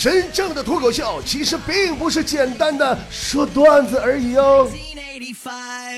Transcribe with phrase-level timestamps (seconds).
[0.00, 4.66] 真正的脱口秀其实并不是简单的说段子而已哦。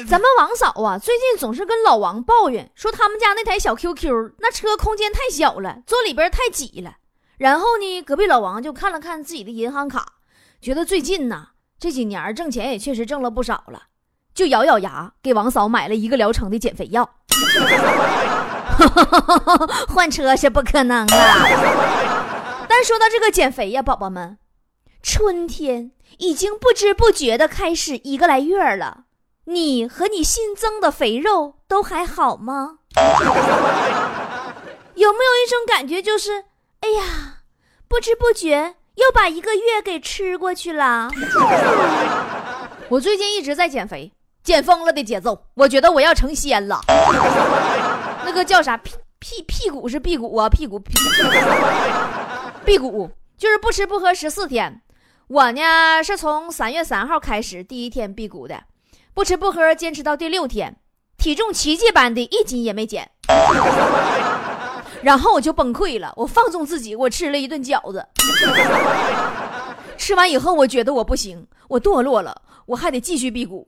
[0.09, 6.97] 咱们王嫂啊，最近总是跟老王抱怨说他们家那台小 QQ 那车空间太小了，坐里边太挤了。
[7.39, 10.15] 然后呢，隔壁老王就看了看自己的银行卡，
[10.61, 13.85] 觉得最近呢这几年挣钱也确实挣了不少了，
[14.35, 17.09] 就咬咬牙给王嫂买了一个疗程的减肥药。
[19.87, 22.22] 换车是不可能了。
[22.75, 24.39] 但说到这个减肥呀，宝宝们，
[25.03, 29.05] 春天已经不知不觉的开始一个来月了，
[29.45, 32.79] 你和你新增的肥肉都还好吗？
[34.95, 36.45] 有没有一种感觉，就是
[36.81, 37.41] 哎呀，
[37.87, 41.11] 不知不觉又把一个月给吃过去了？
[42.89, 44.11] 我最近一直在减肥，
[44.43, 46.81] 减疯了的节奏，我觉得我要成仙了。
[48.25, 50.95] 那个叫啥屁屁屁股是屁股啊，屁股屁。
[52.65, 54.81] 辟谷就是不吃不喝十四天，
[55.27, 55.61] 我呢
[56.03, 58.63] 是从三月三号开始第一天辟谷的，
[59.13, 60.77] 不吃不喝坚持到第六天，
[61.19, 63.11] 体重奇迹般的一斤也没减，
[65.03, 68.07] 然后我就崩溃了，我放纵自己，我吃了一顿饺子，
[69.99, 73.67] 吃完以后我觉得我不行，我堕落了，我还得继续辟谷，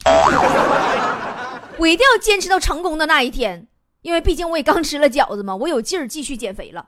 [1.79, 3.67] 我一定要坚持到成功的那一天，
[4.03, 6.87] 因为毕竟我也刚吃了饺子嘛，我有劲儿继续减肥了。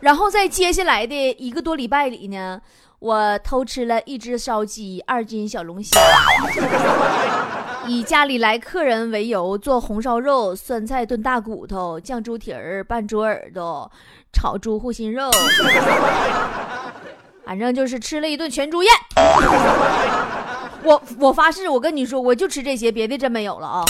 [0.00, 2.60] 然后在接下来的一个多礼拜里呢，
[3.00, 5.98] 我偷吃了一只烧鸡、二斤小龙虾，
[7.86, 13.90] 以家里来客人为由做红烧肉、酸菜炖大骨头、酱猪蹄儿、拌猪耳朵、
[14.32, 15.30] 炒猪护心肉，
[17.44, 18.92] 反正就是吃了一顿全猪宴。
[20.84, 23.82] 我我发誓，我跟你说，我就吃这些，别的真没有了啊。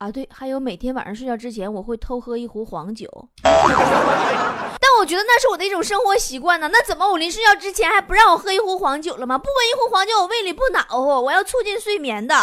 [0.00, 3.06] 啊，对，还有每天晚上睡觉之前，我会偷喝一壶黄酒。
[3.44, 6.70] 但我觉得那是我的一种生活习惯呢。
[6.72, 9.36] 那怎么我临睡觉之前还不让我喝一壶黄酒了吗？
[9.36, 11.20] 不喝一壶黄酒，我胃里不暖和。
[11.20, 12.34] 我要促进睡眠的。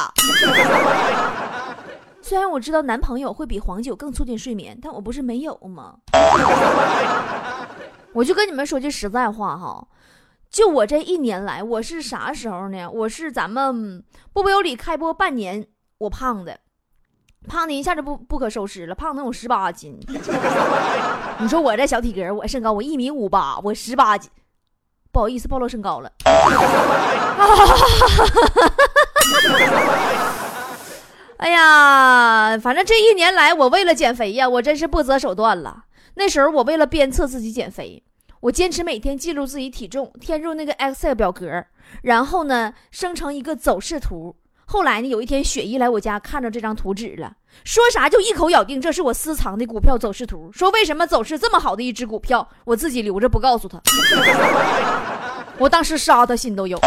[2.22, 5.95] 虽然我知道男朋友会比黄酒更促进睡眠，但我不是没有吗？
[8.13, 9.88] 我就跟你们说句实在话哈，
[10.51, 12.88] 就我这一年来，我是啥时候呢？
[12.88, 15.66] 我是咱们不不有理开播半年，
[15.97, 16.59] 我胖的。
[17.48, 19.98] 胖的一下就不不可收拾了，胖能有十八斤。
[21.40, 24.30] 你说我这小体格，我身高我一米五八，我十八斤，
[25.12, 26.12] 不好意思暴露身高了。
[31.38, 35.86] 哎呀，反正这一年来，我为了减肥呀，我真是不择手段了。
[36.16, 38.04] 那时候我为了鞭策自己减肥，
[38.42, 41.66] 我坚持每天记录自己体重，填入那个 Excel 表格，
[42.02, 44.36] 然后呢生成一个走势图。
[44.69, 45.07] 后来呢？
[45.07, 47.31] 有一天，雪姨来我家，看着这张图纸了，
[47.63, 50.51] 说啥就一口咬定这是我私藏的股票走势图。
[50.51, 53.81] 说为什么走势这么好的一只股票，我自己留着不告诉他。
[55.57, 56.77] 我当时杀他心都有。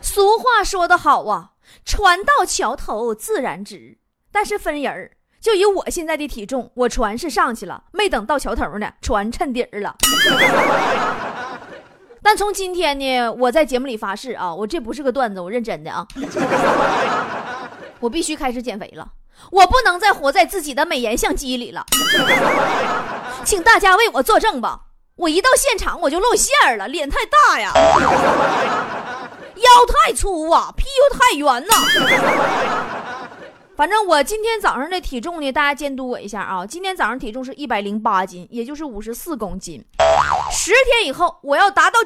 [0.00, 1.50] 俗话说得好啊，
[1.84, 3.98] 船到桥头自然直。
[4.32, 9.94] 但是分人儿，就以我现在的体重，我船是上去了，没等到桥头呢，船沉底儿了。
[12.22, 16.06] 但从今天呢，我在节目里发誓啊，我这不是个段子，我认真的啊，
[17.98, 19.08] 我必须开始减肥了，
[19.50, 21.84] 我不能再活在自己的美颜相机里了，
[23.44, 24.80] 请大家为我作证吧，
[25.16, 27.72] 我一到现场我就露馅了，脸太大呀，
[29.56, 31.74] 腰太粗啊，屁股太圆呐。
[33.76, 36.66] 反正我今天早上的体重呢，大家监督我一下啊！
[36.66, 39.82] 今天早上体重是一百零八斤，也就是五十四公斤。
[40.50, 42.00] 十天以后我要达到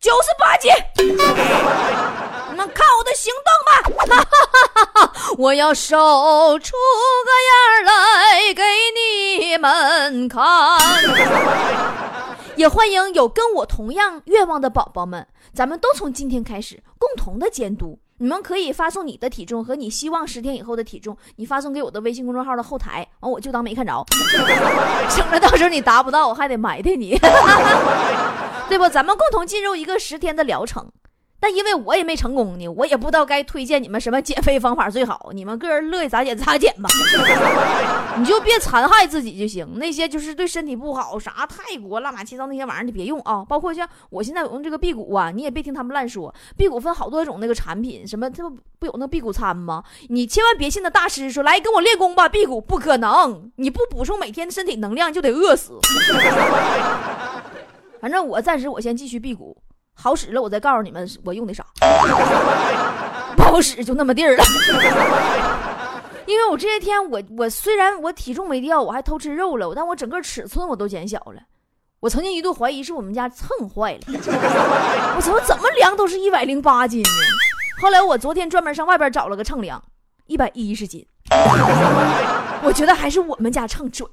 [0.00, 3.48] 九十八斤，你们看我的行动
[4.06, 5.10] 吧！
[5.38, 6.72] 我要瘦出
[7.24, 8.62] 个样来给
[8.94, 10.42] 你们看。
[12.56, 17.98] 也欢迎有跟我同样愿望的宝宝们，咱们都从今天开始共同的监督。
[18.18, 24.04] 你们可以发送你的体重和你希望十天以后的体重，你发送给我的微信公众号的后台，完我就当没看着，
[25.10, 27.18] 省得到时候你达不到，我还得埋汰你，
[28.68, 28.88] 对不？
[28.88, 30.86] 咱们共同进入一个十天的疗程。
[31.40, 35.28] 但因为我也没成功呢，我也不知道该推荐你们什么减肥方法最好。
[35.34, 36.88] 你们个人乐意咋减咋减吧，
[38.16, 39.68] 你就别残害自己就行。
[39.74, 43.44] 那些就是对身体不好，啥泰国乱七糟那些玩意儿你别用啊。
[43.44, 46.34] 包括像我现在用这个辟谷啊，你也别听他们乱说。
[46.56, 49.84] 辟谷分好多种那个产品，什么这不不有那辟谷餐吗？
[50.08, 55.78] 你千万别信那大师说来跟我练功吧，辟谷不可能，你不补充每天身体能量就得饿死。
[58.00, 59.54] 反正我暂时我先继续辟谷。
[59.94, 61.64] 好使了，我再告诉你们我用的啥。
[63.36, 64.44] 不好使就那么地儿了。
[66.26, 71.42] 因为我这些天我我虽然我体重没掉，我还偷吃肉了，但我整个尺寸我都减小了。
[72.00, 74.00] 我曾经一度怀疑是我们家秤坏了，
[75.16, 77.08] 我怎么怎么量都是一百零八斤呢？
[77.80, 79.82] 后来我昨天专门上外边找了个秤量，
[80.26, 81.06] 一百一十斤。
[82.62, 84.08] 我觉得还是我们家秤准。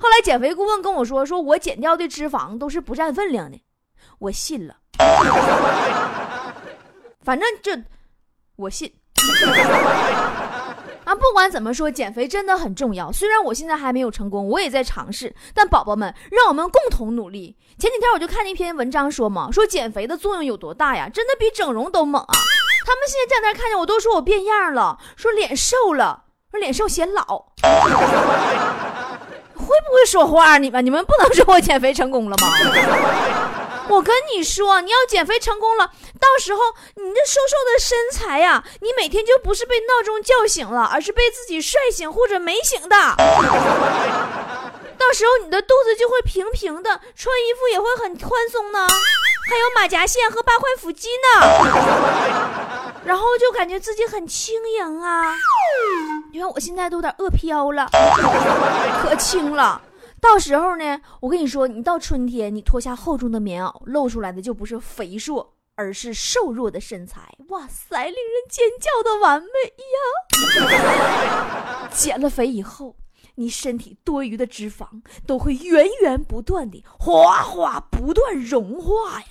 [0.00, 3.60] 后来减肥顾问跟我说，说我减掉的脂肪都是不占分量的，
[4.18, 4.76] 我信了。
[7.22, 7.72] 反正就
[8.56, 8.90] 我信。
[11.04, 13.12] 啊，不管怎么说，减肥真的很重要。
[13.12, 17.56] 虽然我现在还没有成功，我也在尝试，但宝宝们，让我们共同努力。
[17.78, 21.08] 前几天我就看那篇文章说嘛，说减肥的作用有多大呀？
[21.08, 22.34] 真的比整容都猛啊！
[22.86, 27.52] 他们现在在那看见我都说我变样了，说脸瘦了，说脸瘦显老。
[29.70, 30.58] 会不会说话？
[30.58, 32.52] 你们你们不能说我减肥成功了吗？
[33.88, 35.86] 我跟你说，你要减肥成功了，
[36.18, 36.60] 到时候
[36.96, 42.96] 你这瘦瘦的身材呀，你每天就不是被闹钟叫醒了，而是被自己帅醒或者美醒的。
[44.98, 48.84] 到时候你的肚子就会平平的，穿衣服也会很宽松呢，
[49.48, 51.08] 还有马甲线和八块腹肌
[51.38, 52.89] 呢。
[53.04, 55.34] 然后就感觉自己很轻盈啊，
[56.32, 57.88] 因为我现在都有点饿飘了，
[59.02, 59.80] 可轻了。
[60.20, 67.22] 到时候呢，我跟你说，你到春天，你脱下厚重的棉袄，露出来的就不是肥硕，而是瘦弱的身材。
[67.48, 68.14] 哇塞，令人
[68.50, 69.48] 尖叫的完美
[70.60, 71.88] 呀！
[71.90, 72.94] 减了肥以后，
[73.40, 74.84] 你身体多余的脂肪
[75.26, 79.26] 都会源源不断的、哗哗不断融化呀！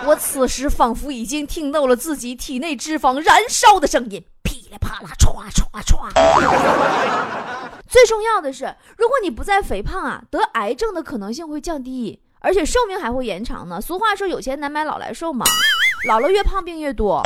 [0.08, 6.08] 我此时仿佛已经听到了自己体内脂肪燃烧的声音，噼里啪啦，唰唰唰。
[7.86, 13.78] 最重要的是，如果你不再肥胖啊，得癌症的可能性会降低，而且寿命还会延长呢。
[13.78, 15.44] 俗话说，有钱难买老来瘦嘛，
[16.06, 17.22] 老了越胖病越多。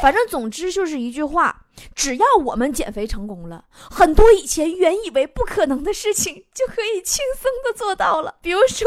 [0.00, 1.64] 反正总之就是一句话，
[1.94, 8.36] 只要我们减肥成功了，很多以前原以为不可能的事情就可以轻松的做到了。
[8.40, 8.86] 比如说，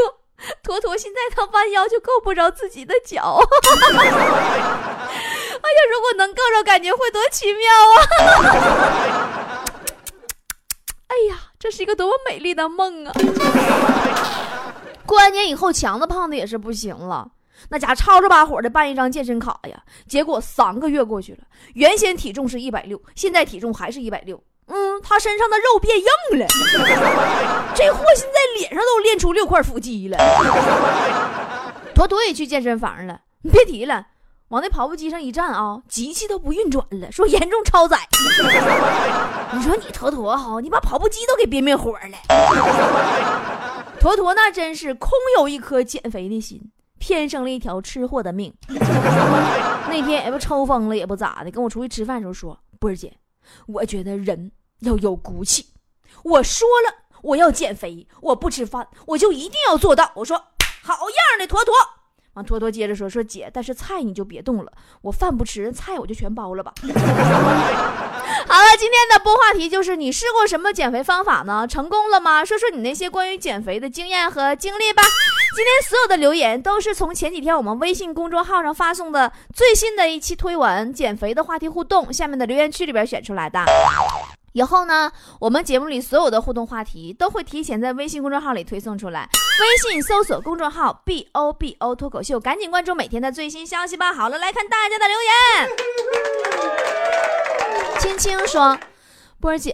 [0.63, 3.39] 坨坨现在他弯腰就够不着自己的脚。
[5.61, 7.61] 哎呀，如果能够着，感觉会多奇妙
[7.93, 9.63] 啊！
[11.07, 13.13] 哎呀，这是一个多么美丽的梦啊！
[15.05, 17.29] 过完年以后，强子胖的也是不行了，
[17.69, 19.83] 那家吵吵把火的办一张健身卡呀。
[20.07, 21.39] 结果三个月过去了，
[21.73, 24.41] 原先体重是一百六，现在体重还是一百六。
[24.67, 26.47] 嗯，他身上的肉变硬了，
[27.75, 30.17] 这货现在脸上都练出六块腹肌了。
[31.93, 34.07] 坨坨也去健身房了，你别提了。
[34.49, 37.97] 往那跑步机上一站啊，机器都不运转了，说严重超载。
[39.53, 42.17] 你说你坨坨哈，你把跑步机都给憋灭火了。
[43.99, 46.61] 坨坨那真是空有一颗减肥的心，
[47.01, 48.53] 偏生了一条吃货的命。
[48.69, 53.17] 那天也不抽风了，也不咋的，跟我出去吃饭的时候说：“波儿姐，
[53.65, 54.51] 我觉得人
[54.81, 55.65] 要有骨气。
[56.23, 56.93] 我说了
[57.23, 60.37] 我要减肥，我不吃饭，我就一定要做到。”我说
[60.83, 61.73] ：“好样的，坨坨。”
[62.33, 64.71] 完，坨坨接着说：“说姐，但是菜你就别动了，
[65.01, 66.71] 我饭不吃，菜我就全包了吧。”
[68.47, 71.65] 好了，今天的播话题就是你试过什么减肥方法呢？
[71.67, 72.43] 成功了吗？
[72.43, 75.03] 说说你那些关于减肥的经验和经历吧。
[75.55, 83.63] 今天所有的留言都是从前几天我们微信公众号上发送的最新的一期推文减肥的话题互动下面的留言区里边选出来的。
[84.53, 89.29] 以后呢，我们节目里所有的互动话题都会提前在微信公众号里推送出来。
[89.61, 94.13] 微信搜索公众号 “b o b o” 脱口秀，赶紧关注每天的最新消息吧。
[94.13, 97.20] 好了，来看大家的留言。
[98.17, 98.77] 青青说
[99.39, 99.73] ：“波儿姐，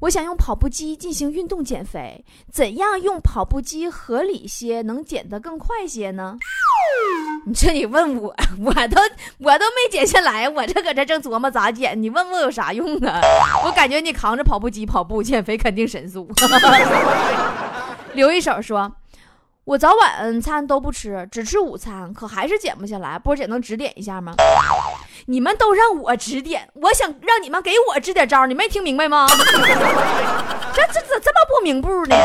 [0.00, 6.38] 我想用跑步机进行运动减肥，怎样用跑步机合理些，能减得更快些呢？”
[7.46, 9.02] 你这你问我， 我都
[9.38, 12.00] 我都没减下来，我这搁这正琢磨咋减。
[12.00, 13.20] 你问我有啥用啊？
[13.66, 16.26] 我感觉你扛着跑步机跑步减肥肯定神速。
[18.14, 18.90] 刘一手说
[19.64, 23.18] ：“我早晚餐都不吃，只吃午餐，可还是减不下来。
[23.18, 24.34] 波姐能指点一下吗？
[25.26, 29.26] 你们都让我指点，我想让你们给我支点招，你没听明白吗？
[29.28, 32.16] 这这怎这么不明步呢？”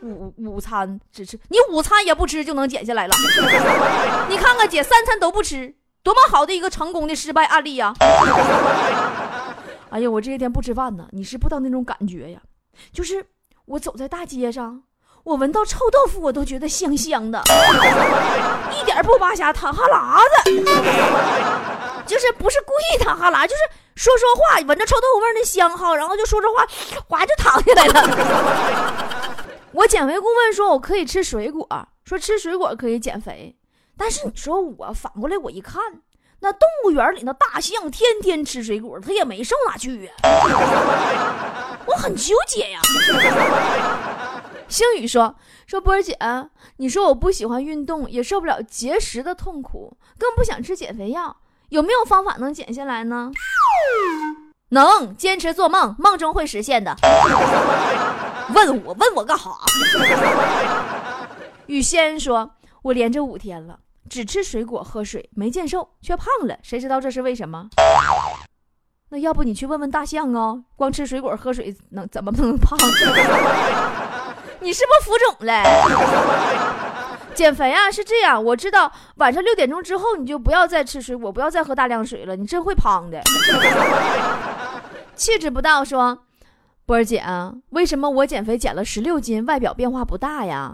[0.00, 3.14] 午午餐只吃，你午餐也不吃就能减下来了？
[4.28, 7.92] 你看看姐三餐都不吃，多么好的一个成功的失败案例呀！
[9.90, 12.40] 哎呀，我这些天不吃饭呢，你是不知道那种感觉呀。
[12.92, 13.26] 就是
[13.64, 14.82] 我走在大街上，
[15.28, 17.38] 我闻到臭豆腐，我都觉得香香的，
[18.72, 20.50] 一点不扒瞎淌哈喇子，
[22.06, 23.60] 就是不是故意淌哈喇，就是
[23.94, 26.66] 说说话闻着臭豆腐味那香哈，然后就说说话，
[27.06, 28.08] 哗就淌下来了。
[29.72, 31.68] 我减肥顾问说，我可以吃水果，
[32.06, 33.54] 说吃水果可以减肥。
[33.98, 35.82] 但是你说我反过来，我一看，
[36.40, 40.12] 那动物园里那大象天天吃水果，它也没瘦哪去呀。
[41.84, 42.80] 我很纠结呀。
[44.68, 45.34] 星宇说
[45.66, 46.16] ：“说波儿姐，
[46.76, 51.34] 你说我不喜欢运动，也受不了节食的痛苦，更不想吃减肥药，
[51.70, 53.32] 有没有方法能减下来呢？”
[54.70, 56.94] 能坚持做梦，梦中会实现的。
[58.54, 59.58] 问我问我干哈？
[61.66, 62.50] 雨仙说
[62.82, 63.78] ：“我连着五天了，
[64.10, 67.70] 只吃水果喝水，没见瘦，却胖了，谁知道这是为什么？”
[69.10, 72.78] 那要不你去问问大象啊，光吃水果喝水能怎么能胖？
[74.60, 75.62] 你是不是浮肿了？
[77.34, 83.20] 减肥啊，是这样，我知道晚上六点钟之后你就不要再吃水果，不要再喝大量水了，你真会胖的。
[85.14, 86.18] 气质不到说，
[86.84, 87.22] 波儿姐，
[87.70, 90.72] 为什么我减肥减了十六斤，外表变化不大呀？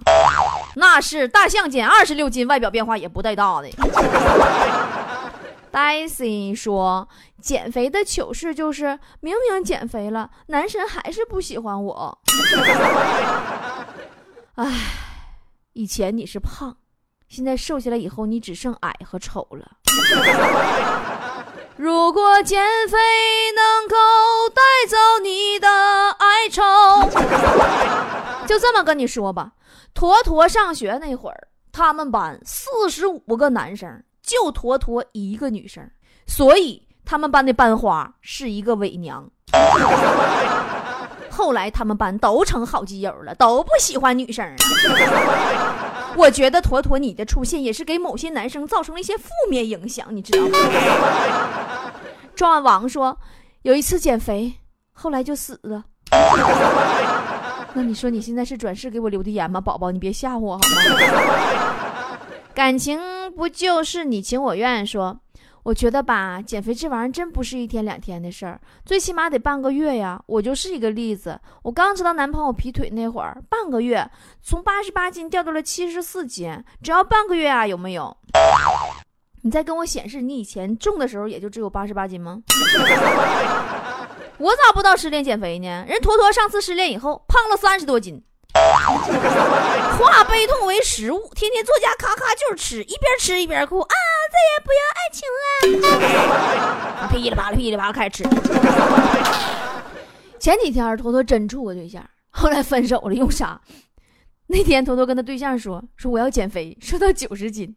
[0.77, 3.69] 那是大象减二十六斤，外表变化也不带大的。
[5.71, 7.09] Daisy 说
[7.43, 12.19] ：“减肥的糗事就是，明明减肥了，男神还是不喜欢我。
[14.57, 14.71] 唉，
[15.73, 16.77] 以前你是胖，
[17.29, 19.79] 现在瘦下来以后，你只剩矮和丑了。
[21.77, 22.97] 如果减肥
[23.57, 23.97] 能够
[24.55, 25.69] 带走你的
[26.19, 26.63] 哀愁，
[28.47, 29.53] 就这么跟你说吧。
[29.93, 35.87] 坨坨上学那会儿，他们班四十五个男生。”就坨坨一个女生，
[36.27, 39.31] 所以他们班的班花是一个伪娘。
[41.35, 44.49] 后来他们班都成好基友了，都不喜欢女生。
[46.17, 50.59] 我觉得妥妥你的出现也是给某些男生造成了一些负面影响，你知道吗？
[52.37, 53.19] 壮王说，
[53.63, 54.55] 有一次减肥，
[54.93, 55.85] 后来就死了。
[57.75, 59.91] 那你说你现在是转世给我留的言吗，宝宝？
[59.91, 60.67] 你别吓唬我好吗？
[62.55, 63.01] 感情。
[63.35, 64.87] 不就是你情我愿？
[64.87, 65.19] 说，
[65.65, 70.23] 我觉得吧，减肥这玩意儿真不是一天两天的事儿，最起码得半个月呀。
[70.27, 74.07] 我就是一个例子，我刚知道男朋友劈腿那会儿，半个月
[74.43, 78.15] 从八十八斤掉到了七十四斤，只要半个月啊，有没有？
[79.41, 82.43] 你再跟我显示你以前重的时候也就只有八十八斤吗？
[84.37, 85.87] 我咋不知道失恋减肥呢？
[85.89, 88.23] 人坨坨上次失恋以后胖了三十多斤。
[89.99, 93.95] 化悲痛为食物，天天坐家咔咔就是吃，一边吃一边哭啊！
[94.33, 95.29] 再也不要爱情
[97.01, 98.25] 了，噼里啪啦噼里啪啦开始吃。
[100.39, 103.61] 前几天坨坨真处过对象，后来分手了，用啥？
[104.47, 107.75] 那天坨坨跟他对象说：“说我要减肥，瘦到九十斤。”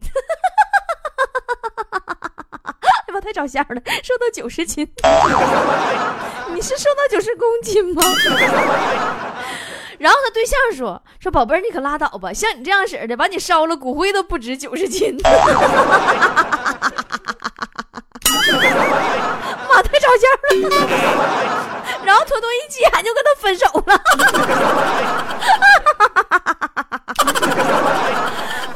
[3.08, 4.86] 哎妈，太找笑了，瘦到九十斤，
[6.54, 8.02] 你是瘦到九十公斤吗？
[9.98, 15.18] 然后他对象说：“说宝贝儿，你可拉倒吧，像你这样式的，把你烧了，骨灰都不值九十斤。
[19.68, 20.48] ”妈，太搞笑了。
[22.06, 24.00] 然后坨坨一急眼就跟他分手了。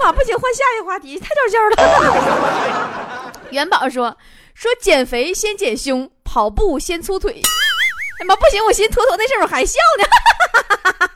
[0.04, 3.32] 妈，不行，换下一个话题，太搞笑了。
[3.52, 4.18] 元宝说
[4.54, 7.42] ：“说减肥先减胸，跑步先粗腿。”
[8.20, 10.06] 哎妈，不行，我寻坨坨那事儿我还笑呢。
[10.84, 11.08] 哈哈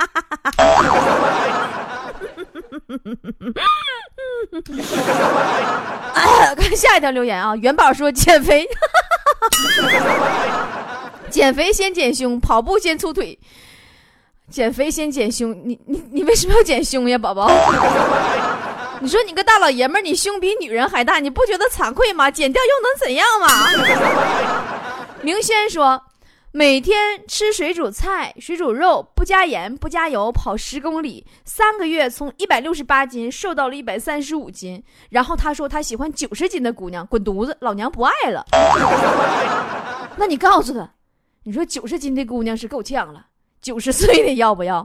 [6.14, 7.56] 哈，看下一条留言啊！
[7.58, 8.68] 元宝说减肥，
[11.30, 13.38] 减肥先减胸，跑步先粗腿。
[14.50, 17.50] 减肥先减胸，你你你为什么要减胸呀，宝宝？
[19.02, 22.30] 你说你个大老爷们儿，你胸比女人还大，你不觉得惭愧吗？
[22.32, 23.48] 减掉又能怎样嘛？
[25.22, 26.02] 明轩说。
[26.58, 34.82] 每天吃水煮菜、水煮肉，不加盐、不加油，跑十公里，三个月从一百六十八斤瘦到了一百三十五斤。
[35.10, 38.46] 然后他说他喜欢九十斤的姑娘，滚犊子，老娘不爱了。
[40.16, 40.90] 那你告诉他，
[41.44, 43.26] 你说九十斤的姑娘是够呛了，
[43.62, 44.82] 九十岁的要不要？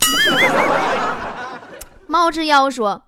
[2.09, 3.05] 猫之妖说，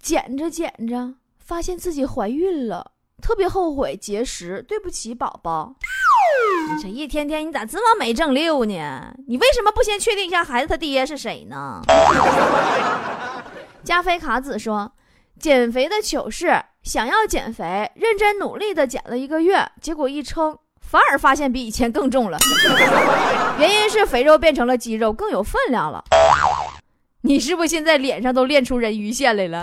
[0.00, 5.74] 捡着捡着，发现自己怀孕了，特别后悔节食，对不起宝宝。
[6.76, 9.14] 你这一天天，你咋这么没正六呢？
[9.26, 11.80] 你为什么不先确定一下孩子他爹是谁呢？
[13.84, 14.92] 加菲卡子说，
[15.38, 22.38] 减肥的糗事，想要减肥，认真努力的减了一个月，结果一称，反而发现比以前更重了。
[23.60, 26.02] 原因是肥肉变成了肌肉，更有分量了。
[27.20, 29.62] 你是不是现在脸上都练出人鱼线来了？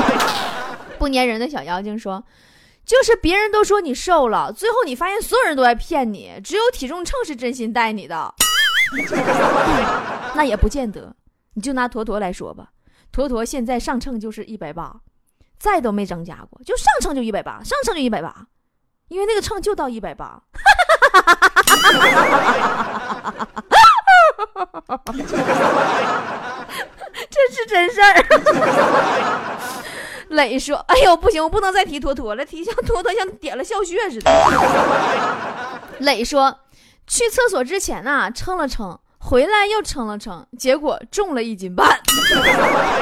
[0.98, 2.22] 不粘人的小妖精说。
[2.90, 8.34] 就是别人都说你瘦了，最后你发现所有人都在骗你，只有体重秤是真心待你的。
[10.34, 11.14] 那也不见得，
[11.54, 12.70] 你就拿坨坨来说吧，
[13.12, 14.92] 坨坨现在上秤就是一百八，
[15.56, 18.48] 再都没增加过，就上秤就一百八，上秤就一百八，
[19.06, 20.42] 因为那个秤就到一百八。
[27.30, 28.26] 这是真事儿。
[30.30, 34.30] 磊说：“哎呦，不行，我不能再提坨坨了，提像坨坨像点了笑穴似的。”
[35.98, 36.60] 磊说
[37.06, 42.00] ：“去厕所之前呐，称了称，回来又称了称，结果重了一斤半。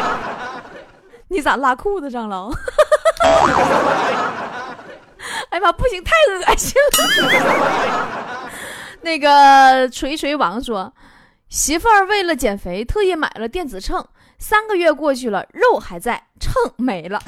[1.28, 2.50] 你咋拉裤子上了？
[5.50, 8.50] 哎呀妈，不行，太恶心了。
[9.02, 10.92] 那个锤锤王说，
[11.50, 14.02] 媳妇儿为了减肥，特意买了电子秤。”
[14.38, 17.20] 三个月过去了，肉还在，秤没了。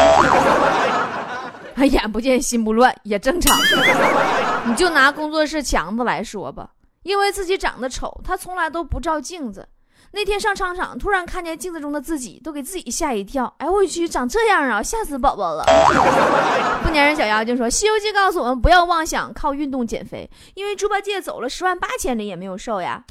[1.76, 3.58] 眼不见心不乱也正常。
[4.66, 6.68] 你就拿工作室强子来说吧，
[7.02, 9.66] 因为自己长得丑，他从来都不照镜子。
[10.12, 13.52] 那天上商场，突然看见镜子中的自己，都给自己吓一跳。
[13.58, 15.64] 哎，我去，长这样啊，吓死宝宝了。
[16.82, 23.02] 不粘人小妖精说，《西游记》告诉我们不要妄想靠运动减肥，因为猪八戒走了十万八千里也没有瘦呀。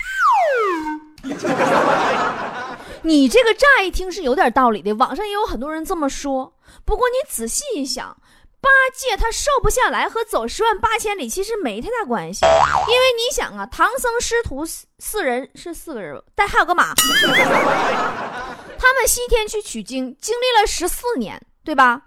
[3.03, 6.53] 你这个乍一听是有点道理的，网上也有很多人这么说。
[6.85, 8.15] 不过你仔细一想，
[8.61, 16.93] 八戒他瘦不下来和走十万八千里其实没太大关系，因为你想啊，唐僧师徒四人是四个人，但还有个马，
[18.77, 22.01] 他们西天去取经，经历了十四年，对吧？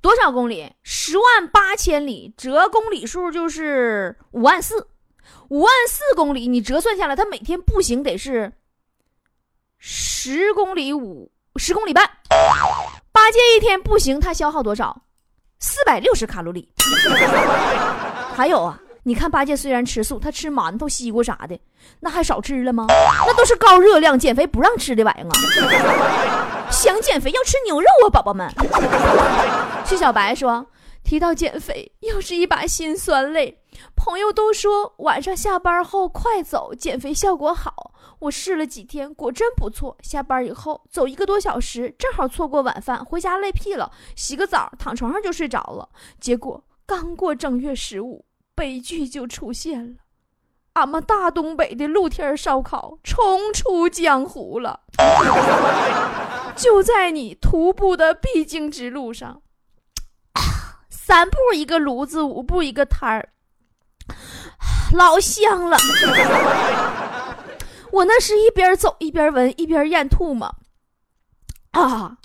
[0.00, 0.70] 多少公里？
[0.82, 4.88] 十万八千里，折公里数就是五万四，
[5.48, 8.52] 五万四公里，你折算下来，他每天步行得是。
[9.84, 12.08] 十公里五十公里半，
[13.10, 15.02] 八戒一天步行，他消耗多少？
[15.58, 16.72] 四百六十卡路里。
[18.32, 21.58] 还有啊，你看八戒虽然吃素，他吃馒头、西瓜啥的，
[21.98, 22.86] 那还少吃了吗？
[23.26, 26.70] 那都是高热量、减肥不让吃的玩意儿啊！
[26.70, 28.48] 想减肥要吃牛肉啊，宝宝们。
[29.84, 30.64] 徐小白说
[31.02, 33.58] ：“提到减肥，又是一把辛酸泪。
[33.96, 37.74] 朋友都说晚上下班后快走，减肥效果好。”
[38.22, 39.96] 我试了几天，果真不错。
[40.00, 45.88] 下班以后走一个多小时，正好错过晚饭，回家累屁了，洗个澡，躺床上就睡着了。
[46.20, 49.94] 结果刚过正月十五，悲剧就出现了，
[50.74, 54.82] 俺们大东北的露天烧烤重出江湖了。
[56.54, 59.42] 就在你徒步的必经之路上，
[60.88, 63.30] 三步一个炉子，五步一个摊儿，
[64.94, 65.76] 老香了。
[67.92, 70.50] 我那是一边走一边闻一边咽吐吗，
[71.72, 72.16] 啊！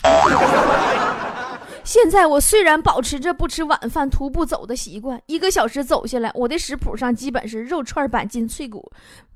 [1.84, 8.92] 现在我虽然保持着不吃晚饭徒步走的习惯，一个小时走下来，我的食谱上基本是肉串、板筋、脆骨、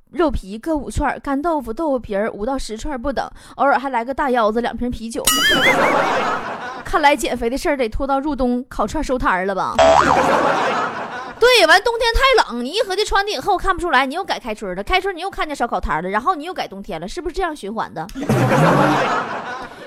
[0.09, 5.23] 肉皮各五串，干豆腐、豆腐皮儿五到十串不等，偶尔还来个大腰子、两瓶啤酒。
[6.83, 9.75] 看来减肥的事儿得拖到入冬烤串收摊了吧？
[11.41, 12.21] 对，完冬天太
[12.53, 18.05] 冷，你一合计穿的以后看不出来，你又改开春了，开春你又看见烧烤摊了，然后你又改冬天了，是不是这样循环的？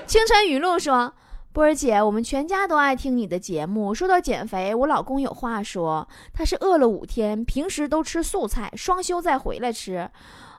[0.05, 1.13] 清晨雨露说
[1.53, 3.95] ：“波儿姐，我们全家都爱听你的节目。
[3.95, 10.09] 说到减肥，我老公有话说，他是饿了五天，平时都吃素菜，双休再回来吃。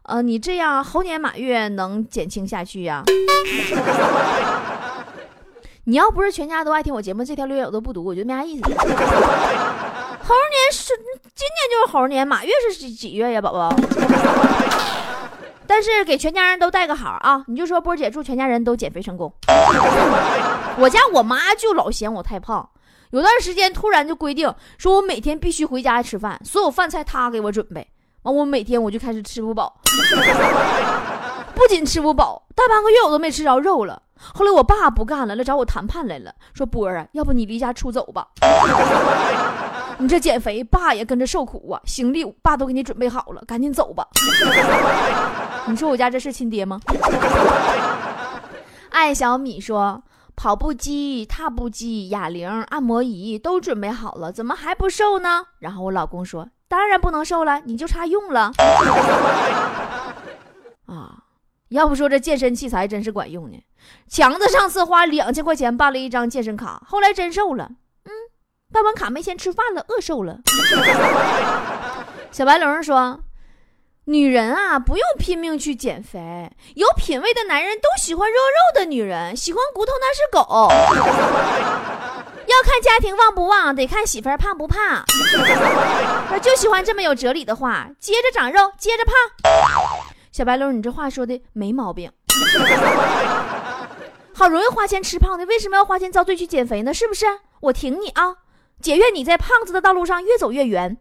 [0.04, 3.02] 呃，你这样猴年马月能减轻下去呀？
[5.84, 8.62] 你要不是全家都爱听我节目，这条留言我都不读，我觉得没啥意思。”
[10.26, 10.92] 猴年是
[11.36, 13.72] 今年就是猴年，马月是几几月呀，宝宝？
[15.68, 17.44] 但是给全家人都带个好啊！
[17.46, 19.32] 你就说波姐祝全家人都减肥成功。
[20.78, 22.68] 我家我妈就老嫌我太胖，
[23.10, 27.86] 有段时间突然就规定说我每天必须回家吃饭，所有饭菜她给我准备。
[28.22, 29.80] 完我每天我就开始吃不饱，
[31.54, 34.02] 不仅吃不饱，大半个月我都没吃着肉了。
[34.34, 38.26] 后来我爸不干了，来找我谈判来了，说波儿啊，要不你离家出走吧。
[39.98, 41.80] 你这减肥，爸也跟着受苦啊！
[41.84, 44.06] 行李爸都给你准备好了，赶紧走吧。
[45.66, 46.78] 你说我家这是亲爹吗？
[48.90, 50.02] 爱小米说，
[50.34, 55.46] 跑步机、踏步机、哑铃、按摩仪都准备好了，怎么还不瘦呢？
[55.60, 58.52] 然后我老公说，当然不能瘦了，你就差用了。
[60.86, 61.24] 啊，
[61.68, 63.58] 要不说这健身器材真是管用呢。
[64.08, 67.70] 强子上次花两千块钱办了一张健身卡，后来真瘦了。
[68.04, 68.10] 嗯
[68.72, 70.38] 办完卡没钱吃饭了，饿瘦了。
[72.30, 73.20] 小白龙说
[74.04, 76.50] ：“女人啊，不用拼命去减肥。
[76.74, 80.68] 有品位的男人都喜欢肉肉的女人，喜欢骨头那是狗。
[82.46, 85.04] 要看家庭旺不旺，得看媳妇儿胖不胖。
[86.32, 87.88] 我就喜欢这么有哲理的话。
[87.98, 89.14] 接着长肉，接着胖。
[90.32, 92.10] 小白龙，你这话说的没毛病。
[94.34, 96.92] 好容易花钱吃胖的，为什么要花钱遭罪去减肥呢？
[96.92, 97.24] 是不是？
[97.60, 98.36] 我挺你啊。”
[98.80, 100.96] 姐愿你在胖子的道路上越走越圆，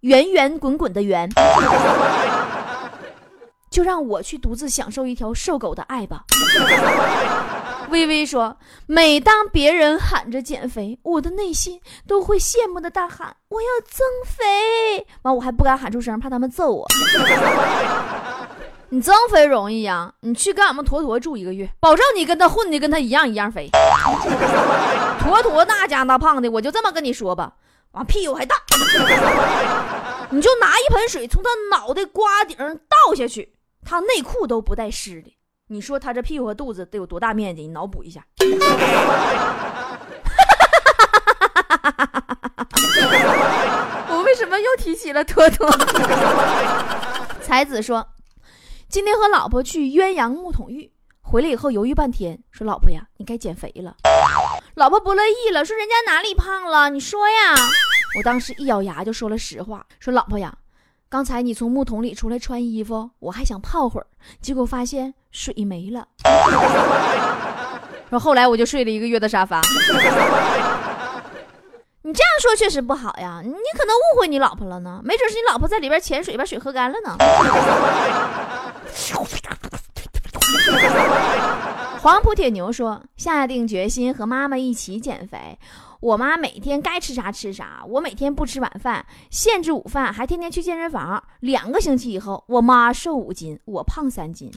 [0.00, 1.28] 圆圆滚滚的圆。
[3.70, 6.24] 就让我去独自享受一条瘦狗的爱吧。
[7.90, 15.06] 微微说：“每当别人喊着减肥，我的内心都会羡慕的大喊：我要增肥！
[15.22, 16.86] 完，我还不敢喊出声，怕他们揍我。
[18.94, 23.68] 你增肥容易呀，你去跟俺们坨坨住一个月，保证你跟他混的跟他一样一样肥。
[25.18, 27.54] 坨坨那家那胖的，我就这么跟你说吧，
[27.90, 28.54] 完屁股还大，
[30.30, 37.62] 你就拿一盆水从他脑袋瓜顶倒下去。”他内裤都不带湿的，你说他这屁股和肚子得有多大面积？
[37.62, 38.24] 你脑补一下。
[44.08, 45.68] 我为什么又提起了坨坨？
[47.42, 48.06] 才子说，
[48.94, 50.88] 今天和老婆去鸳鸯木桶浴，
[51.20, 53.96] 回来以后犹豫半天，说老婆呀，你该减肥了。
[54.76, 56.90] 老婆不乐意了，说人家哪里胖了？
[56.90, 57.56] 你说呀。
[58.16, 60.56] 我当时一咬牙就说了实话，说老婆呀。
[61.08, 64.06] 刚才你从木桶里出来穿衣服，我还想泡会儿，
[64.40, 66.06] 结果发现水没了。
[68.10, 69.60] 说后来我就睡了一个月的沙发。
[72.06, 77.16] 你这样说确实不好呀，你可能误会你老婆了呢，没准是你老婆在里边潜水把水喝干了呢。
[82.02, 85.58] 黄埔铁牛说：“下定决心和妈妈一起减肥。”
[86.00, 91.24] 我妈每天该吃啥吃啥，我每天不吃晚饭，限制午饭，还天天去健身房。
[91.40, 94.52] 两个星期以后，我妈瘦五斤，我胖三斤。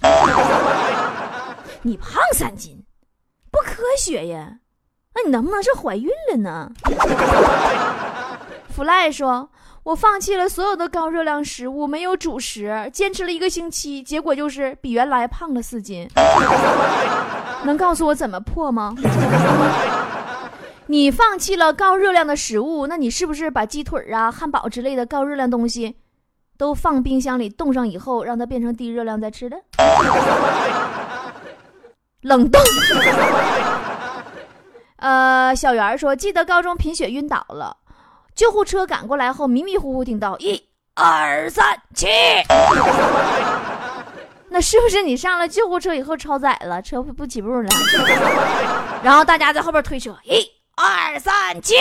[1.83, 2.83] 你胖三斤，
[3.49, 4.59] 不科学呀？
[5.17, 6.69] 那你能不能是怀孕了呢？
[8.69, 9.49] Fly 说
[9.81, 16.07] ：“我放弃了所有的高热量食物，没有主食，坚持了一个星期，结果就是比原来胖了四斤。
[17.65, 18.95] 能告诉我怎么破吗？”
[20.85, 25.95] 你放弃了高热量的食物，那你是不是把鸡腿啊、汉堡之类的高热量东西
[26.59, 29.57] 都放冰箱里冻上以后，让它变成低热量再吃的？
[32.21, 32.61] 冷冻。
[34.97, 37.77] 呃，小圆说，记得高中贫血晕倒了，
[38.35, 40.61] 救护车赶过来后，迷迷糊糊听到一
[40.95, 42.07] 二三起，
[44.49, 47.69] 那是不是你上了救护车以后超载了，车不起步了？
[49.03, 50.45] 然后大家在后边推车，一。
[50.79, 51.73] 二三七，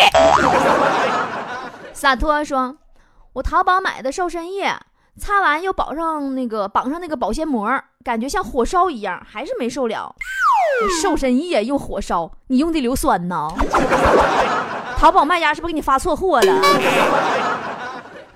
[1.92, 2.74] 洒脱说
[3.34, 4.74] ：“我淘宝买的瘦身液，
[5.18, 7.70] 擦完又绑上那个绑上那个保鲜膜，
[8.06, 10.14] 感觉像火烧一样，还是没受了。
[11.02, 13.48] 瘦身液用火烧，你用的硫酸呢？
[14.96, 16.60] 淘宝卖家是不是给你发错货了？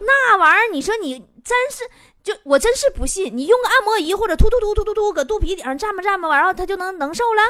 [0.00, 1.84] 那玩意儿，你说你真是
[2.20, 7.42] 就我真是不信，你用个按摩仪或者突突突突突突搁肚皮顶上站吧站吧，然后它就能能瘦了？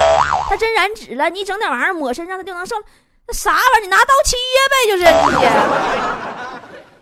[0.50, 1.30] 它真燃脂了？
[1.30, 2.76] 你整点玩意儿抹身上，它就能瘦？”
[3.26, 3.80] 那啥玩意儿？
[3.80, 4.36] 你拿刀切
[4.68, 5.04] 呗，就是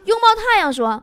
[0.05, 1.03] 拥抱太阳说，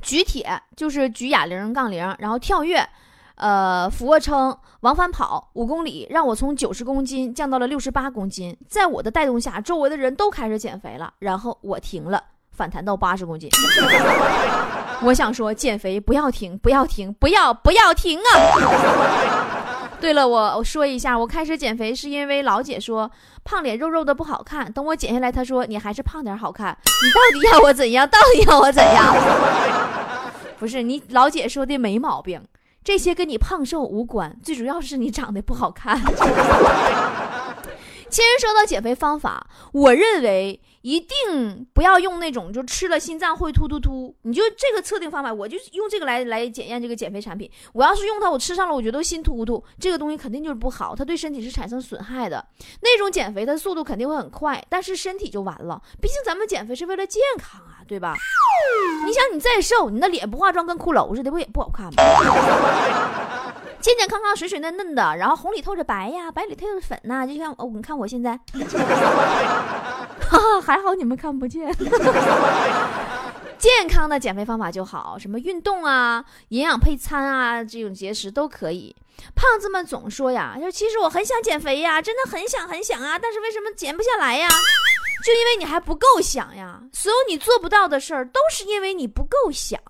[0.00, 2.88] 举铁就是举哑铃杠铃，然后跳跃，
[3.36, 8.56] 呃，俯卧撑，往返跑五公里，让我从九十公斤降到了六十八公斤。
[8.68, 13.50] 在我的带动下，周围的人都开始减肥了，然后我停了，反弹到八十公斤。
[15.02, 19.94] 我想说，减肥不要停，不要停，不要不要停啊！
[20.00, 23.10] 对了，我我说一下，我开始减肥是因为老姐说
[23.42, 24.70] 胖脸肉肉的不好看。
[24.72, 26.76] 等我减下来，她说你还是胖点好看。
[26.84, 28.06] 你到底要我怎样？
[28.08, 29.14] 到底要我怎样？
[30.58, 32.40] 不是你老姐说的没毛病，
[32.84, 35.98] 这些跟你胖瘦无关，最主要是你长得不好看。
[38.10, 44.14] 其实说到减肥方法，我认为一定不要用那种就吃了心脏会突突突。
[44.22, 47.50] 你就这个测定方法，我就用这个来来检验这个减肥产品。
[47.72, 52.46] 我要是用它，我吃上了，我觉得心突突，这个东西肯定就是不好，它对身体是产生损害的。
[52.82, 55.82] 那种减肥的速度肯定会很快，但是身体就完了。
[56.00, 58.14] 毕竟咱们减肥是为了健康啊，对吧？
[59.06, 61.92] 你想你再瘦，你那脸不化妆跟骷髅似的，不也不好看吗？
[63.80, 68.38] 健健康康、水水嫩嫩的，然后红里透着白呀，白里透着粉呐，就像哦，你看我现在，
[70.20, 71.70] 哈哈，还好你们看不见。
[73.58, 78.96] 健康的减肥方法就好，什么运动啊、营养配餐啊，这种节食都可以。
[79.34, 84.48] 胖子们总说呀，说其实我很想减肥呀，真的很想很想啊，但是为什么减不下来呀？
[85.24, 86.80] 就因为你还不够想呀。
[86.92, 89.80] 所有你做不到的事儿，都是因为你不够想。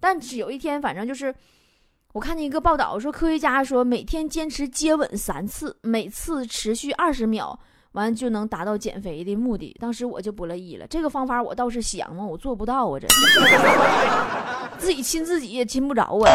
[0.00, 1.34] 但是有一天，反正就是。
[2.12, 7.56] 我看见一个报道说，科学家说每天坚持接吻三次，每次持续二十秒，
[7.92, 9.76] 完就能达到减肥的目的。
[9.80, 13.06] 当时我就不乐意了，这个方法我倒是想嘛，我做不到啊，这
[14.76, 16.26] 自己亲自己也亲不着啊。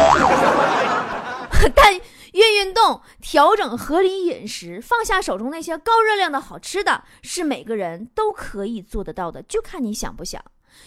[1.76, 2.00] 但
[2.36, 10.44] 孕育运动，调整合理饮食，放下手中那些高热量的好吃的，是每个人都可以做得到的，就看你想不想。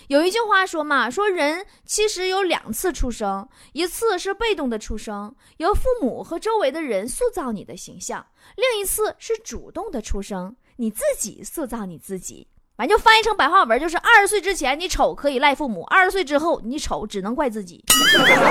[0.09, 8.21] 有一句话说嘛，说人其实有两次出生，一次是被动的出生，由父母和周围的人塑造你的形象；
[8.55, 12.47] 另一次是主动的出生，你自己塑造你自己。
[12.79, 17.83] 反正就翻译成白话文，就是二十岁之前你丑可以赖父母，二十岁之后你丑只能怪自己。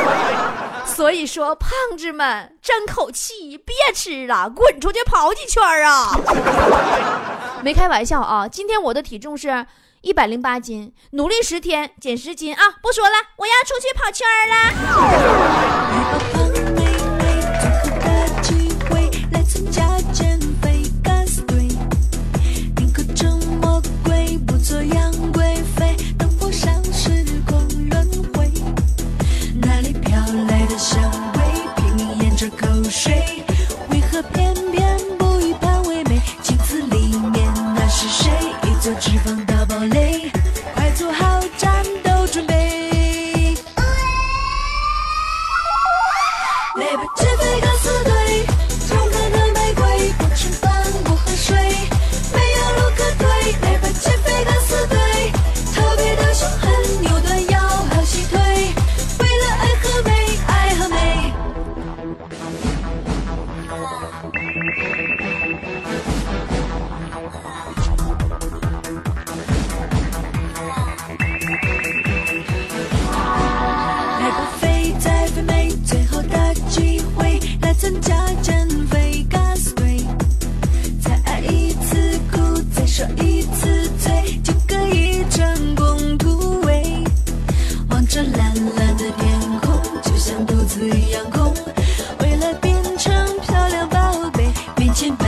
[0.84, 6.14] 所以说，胖子们争口气，别吃了，滚出去跑几圈啊！
[7.64, 9.66] 没开玩笑啊，今天我的体重是。
[10.00, 12.60] 一百零八斤，努力十天减十斤啊！
[12.80, 14.24] 不说了，我要出去跑圈
[24.68, 25.07] 所要。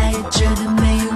[0.00, 0.30] 了。
[0.30, 1.09] 水，